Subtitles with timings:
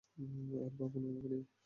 [0.57, 1.51] আর ভাবো না আমাকে নিয়ে।